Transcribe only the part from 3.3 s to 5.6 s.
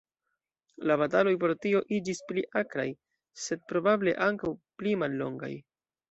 sed probable ankaŭ pli mallongaj.